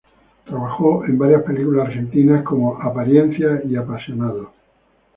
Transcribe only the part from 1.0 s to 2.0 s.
en varias películas